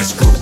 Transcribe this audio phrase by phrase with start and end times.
[0.00, 0.39] Let's go.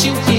[0.00, 0.31] you